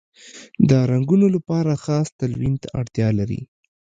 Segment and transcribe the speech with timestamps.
[0.69, 3.41] د رنګولو لپاره خاص تلوین ته اړتیا لري.